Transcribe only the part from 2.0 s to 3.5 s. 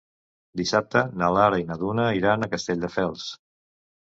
iran a Castelldefels.